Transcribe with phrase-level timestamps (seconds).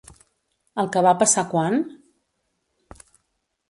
[0.83, 1.79] El que va passar quan?